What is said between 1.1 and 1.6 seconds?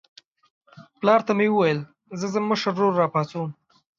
ته مې